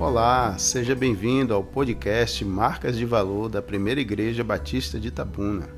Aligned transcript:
Olá, 0.00 0.56
seja 0.56 0.94
bem-vindo 0.94 1.52
ao 1.52 1.64
podcast 1.64 2.44
Marcas 2.44 2.96
de 2.96 3.04
Valor 3.04 3.48
da 3.48 3.60
Primeira 3.60 4.00
Igreja 4.00 4.44
Batista 4.44 4.96
de 4.96 5.08
Itabuna. 5.08 5.68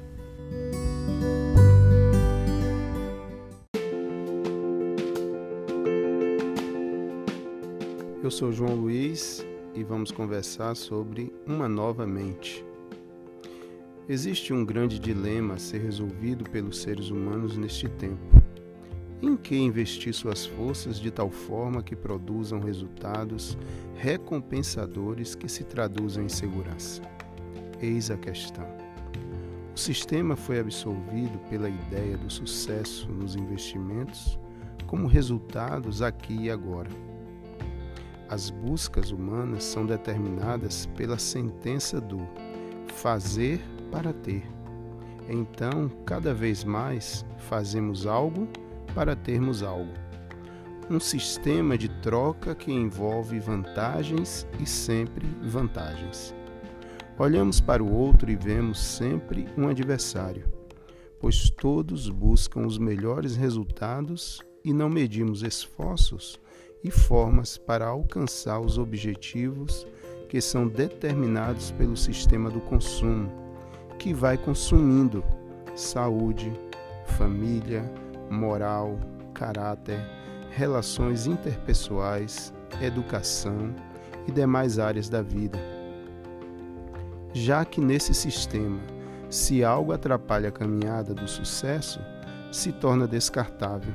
Eu 8.22 8.30
sou 8.30 8.52
João 8.52 8.75
Luiz 8.75 9.43
e 9.75 9.82
vamos 9.82 10.11
conversar 10.11 10.77
sobre 10.77 11.32
uma 11.46 11.66
nova 11.66 12.07
mente. 12.07 12.62
Existe 14.07 14.52
um 14.52 14.66
grande 14.66 14.98
dilema 14.98 15.55
a 15.55 15.59
ser 15.59 15.79
resolvido 15.79 16.45
pelos 16.45 16.82
seres 16.82 17.09
humanos 17.09 17.57
neste 17.57 17.89
tempo. 17.89 18.39
Em 19.23 19.37
que 19.37 19.55
investir 19.55 20.14
suas 20.14 20.46
forças 20.46 20.98
de 20.98 21.11
tal 21.11 21.29
forma 21.30 21.82
que 21.82 21.95
produzam 21.95 22.58
resultados 22.58 23.57
recompensadores 23.96 25.35
que 25.35 25.46
se 25.46 25.63
traduzam 25.63 26.25
em 26.25 26.29
segurança? 26.29 27.03
Eis 27.82 28.11
a 28.11 28.17
questão. 28.17 28.67
O 29.75 29.79
sistema 29.79 30.36
foi 30.36 30.58
absolvido 30.58 31.39
pela 31.50 31.68
ideia 31.68 32.17
do 32.17 32.30
sucesso 32.30 33.11
nos 33.11 33.36
investimentos 33.36 34.39
como 34.86 35.06
resultados 35.06 36.00
aqui 36.00 36.44
e 36.44 36.50
agora. 36.50 36.89
As 38.27 38.48
buscas 38.48 39.11
humanas 39.11 39.64
são 39.64 39.84
determinadas 39.84 40.86
pela 40.97 41.19
sentença 41.19 42.00
do 42.00 42.27
fazer 42.94 43.61
para 43.91 44.14
ter. 44.14 44.44
Então, 45.28 45.91
cada 46.06 46.33
vez 46.33 46.64
mais, 46.64 47.25
fazemos 47.39 48.06
algo 48.06 48.48
para 48.94 49.14
termos 49.17 49.62
algo. 49.62 49.92
Um 50.89 50.98
sistema 50.98 51.78
de 51.78 51.89
troca 52.00 52.55
que 52.55 52.72
envolve 52.72 53.39
vantagens 53.39 54.46
e 54.58 54.66
sempre 54.66 55.27
vantagens. 55.42 56.34
Olhamos 57.18 57.61
para 57.61 57.84
o 57.84 57.92
outro 57.92 58.30
e 58.30 58.36
vemos 58.36 58.80
sempre 58.80 59.46
um 59.56 59.68
adversário, 59.68 60.44
pois 61.20 61.50
todos 61.50 62.08
buscam 62.08 62.66
os 62.66 62.78
melhores 62.78 63.36
resultados 63.36 64.41
e 64.64 64.72
não 64.72 64.88
medimos 64.88 65.42
esforços 65.42 66.41
e 66.83 66.91
formas 66.91 67.58
para 67.58 67.86
alcançar 67.86 68.58
os 68.58 68.78
objetivos 68.78 69.86
que 70.28 70.41
são 70.41 70.66
determinados 70.66 71.70
pelo 71.72 71.96
sistema 71.96 72.48
do 72.50 72.61
consumo, 72.61 73.30
que 73.98 74.14
vai 74.14 74.38
consumindo 74.38 75.22
saúde, 75.74 76.52
família, 77.05 77.83
moral, 78.31 78.98
caráter, 79.34 80.00
relações 80.50 81.27
interpessoais, 81.27 82.53
educação 82.81 83.75
e 84.27 84.33
demais 84.33 84.78
áreas 84.78 85.09
da 85.09 85.20
vida. 85.20 85.59
Já 87.33 87.64
que 87.64 87.81
nesse 87.81 88.14
sistema, 88.14 88.81
se 89.28 89.62
algo 89.62 89.92
atrapalha 89.92 90.48
a 90.48 90.53
caminhada 90.53 91.14
do 91.14 91.28
sucesso, 91.28 92.01
se 92.51 92.73
torna 92.73 93.06
descartável. 93.06 93.92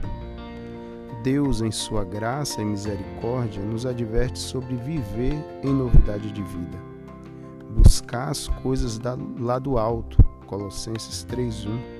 Deus, 1.23 1.61
em 1.61 1.71
sua 1.71 2.05
graça 2.05 2.61
e 2.61 2.65
misericórdia, 2.65 3.63
nos 3.63 3.85
adverte 3.85 4.39
sobre 4.39 4.75
viver 4.75 5.33
em 5.63 5.73
novidade 5.73 6.31
de 6.31 6.41
vida. 6.43 6.77
Buscar 7.71 8.29
as 8.29 8.47
coisas 8.47 8.99
lá 9.39 9.59
do 9.59 9.77
alto, 9.77 10.23
Colossenses 10.45 11.25
3:1 11.25 11.94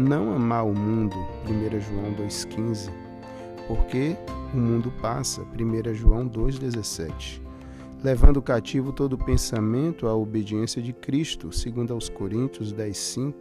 não 0.00 0.34
amar 0.34 0.66
o 0.66 0.74
mundo, 0.74 1.14
1 1.46 1.80
João 1.80 2.14
2,15, 2.14 2.90
porque 3.68 4.16
o 4.54 4.56
mundo 4.56 4.92
passa, 5.00 5.42
1 5.42 5.94
João 5.94 6.28
2,17, 6.28 7.40
levando 8.02 8.40
cativo 8.40 8.92
todo 8.92 9.18
pensamento 9.18 10.06
à 10.06 10.14
obediência 10.14 10.80
de 10.80 10.92
Cristo, 10.92 11.48
2 11.48 11.90
aos 11.90 12.08
Coríntios 12.08 12.72
10,5, 12.72 13.34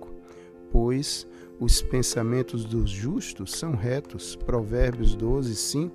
pois 0.72 1.26
os 1.60 1.82
pensamentos 1.82 2.66
dos 2.66 2.90
justos 2.90 3.54
são 3.54 3.74
retos, 3.74 4.36
Provérbios 4.36 5.16
12,5, 5.16 5.92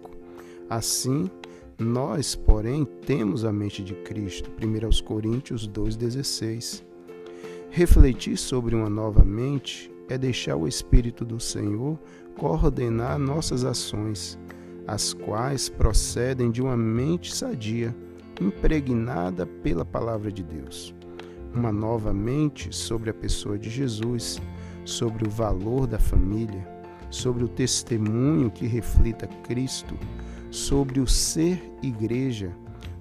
assim 0.68 1.30
nós, 1.78 2.36
porém, 2.36 2.84
temos 2.84 3.44
a 3.44 3.52
mente 3.52 3.82
de 3.82 3.94
Cristo, 3.94 4.48
1 4.50 5.04
Coríntios 5.04 5.68
2,16. 5.68 6.84
Refletir 7.68 8.36
sobre 8.36 8.76
uma 8.76 8.88
nova 8.88 9.24
mente 9.24 9.90
é 10.08 10.18
deixar 10.18 10.56
o 10.56 10.68
Espírito 10.68 11.24
do 11.24 11.40
Senhor 11.40 11.98
coordenar 12.38 13.18
nossas 13.18 13.64
ações, 13.64 14.38
as 14.86 15.12
quais 15.12 15.68
procedem 15.68 16.50
de 16.50 16.60
uma 16.60 16.76
mente 16.76 17.34
sadia, 17.34 17.94
impregnada 18.40 19.46
pela 19.46 19.84
palavra 19.84 20.30
de 20.30 20.42
Deus. 20.42 20.94
Uma 21.54 21.72
nova 21.72 22.12
mente 22.12 22.74
sobre 22.74 23.10
a 23.10 23.14
pessoa 23.14 23.56
de 23.58 23.70
Jesus, 23.70 24.42
sobre 24.84 25.26
o 25.26 25.30
valor 25.30 25.86
da 25.86 25.98
família, 25.98 26.68
sobre 27.10 27.44
o 27.44 27.48
testemunho 27.48 28.50
que 28.50 28.66
reflita 28.66 29.28
Cristo, 29.44 29.96
sobre 30.50 31.00
o 31.00 31.06
ser 31.06 31.62
igreja, 31.82 32.52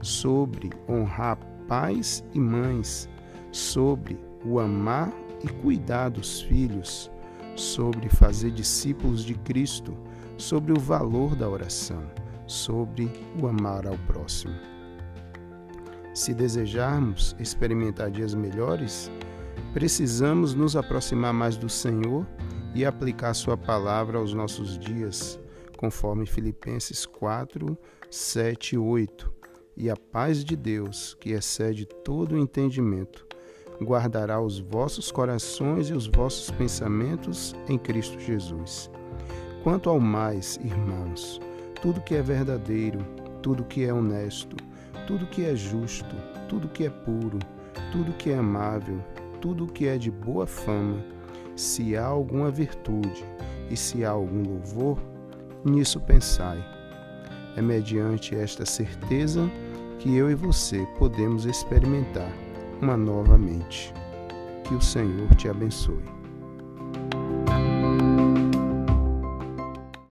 sobre 0.02 0.69
honrar 0.88 1.38
pais 1.68 2.24
e 2.34 2.40
mães, 2.40 3.09
sobre 3.52 4.18
o 4.46 4.59
amar 4.59 5.12
e 5.44 5.48
cuidar 5.48 6.09
dos 6.09 6.42
filhos, 6.42 7.12
sobre 7.56 8.09
fazer 8.09 8.52
discípulos 8.52 9.24
de 9.24 9.36
Cristo, 9.36 9.96
sobre 10.38 10.74
o 10.74 10.80
valor 10.80 11.36
da 11.36 11.48
oração, 11.48 12.04
sobre 12.48 13.12
o 13.40 13.48
amar 13.48 13.86
ao 13.86 13.98
próximo. 14.00 14.56
Se 16.14 16.34
desejarmos 16.34 17.36
experimentar 17.40 18.12
dias 18.12 18.34
melhores, 18.34 19.12
precisamos 19.74 20.54
nos 20.54 20.75
aproximar 20.75 21.34
mais 21.34 21.58
do 21.58 21.70
Senhor 21.70 22.25
e 22.75 22.86
aplicar 22.86 23.34
Sua 23.34 23.58
palavra 23.58 24.18
aos 24.18 24.34
nossos 24.34 24.78
dias, 24.78 25.40
conforme 25.78 26.25
Filipenses 26.25 27.06
4, 27.06 27.78
7 28.10 28.75
e 28.75 28.78
8. 28.78 29.34
E 29.75 29.90
a 29.90 29.96
paz 29.96 30.44
de 30.44 30.56
Deus, 30.56 31.16
que 31.20 31.31
excede 31.31 31.86
todo 31.86 32.36
o 32.36 32.38
entendimento, 32.38 33.25
guardará 33.82 34.42
os 34.42 34.60
vossos 34.60 35.12
corações 35.12 35.90
e 35.90 35.94
os 35.94 36.08
vossos 36.08 36.52
pensamentos 36.52 37.56
em 37.68 37.78
Cristo 37.78 38.20
Jesus. 38.20 38.90
Quanto 39.64 39.90
ao 39.90 40.00
mais, 40.00 40.60
irmãos, 40.64 41.40
tudo 41.82 42.02
que 42.02 42.16
é 42.16 42.22
verdadeiro, 42.22 43.00
tudo 43.42 43.64
que 43.64 43.86
é 43.86 43.94
honesto, 43.94 44.56
tudo 45.08 45.26
que 45.28 45.46
é 45.46 45.56
justo, 45.56 46.16
tudo 46.48 46.68
que 46.68 46.86
é 46.86 46.90
puro, 46.90 47.40
tudo 47.92 48.14
que 48.14 48.32
é 48.32 48.38
amável, 48.38 49.00
tudo 49.42 49.68
que 49.68 49.88
é 49.88 49.98
de 49.98 50.12
boa 50.12 50.46
fama, 50.46 51.04
se 51.56 51.96
há 51.96 52.06
alguma 52.06 52.50
virtude 52.50 53.24
e 53.70 53.78
se 53.78 54.04
há 54.04 54.12
algum 54.12 54.44
louvor, 54.44 54.98
nisso 55.64 56.00
pensai. 56.00 56.64
É 57.56 57.62
mediante 57.62 58.36
esta 58.36 58.66
certeza 58.66 59.50
que 60.00 60.16
eu 60.16 60.30
e 60.30 60.36
você 60.36 60.86
podemos 60.98 61.46
experimentar 61.46 62.43
uma 62.84 62.98
nova 62.98 63.38
mente. 63.38 63.94
Que 64.66 64.76
o 64.76 64.82
Senhor 64.82 65.34
te 65.36 65.48
abençoe. 65.48 66.04